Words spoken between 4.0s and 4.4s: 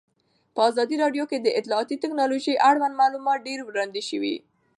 شوي.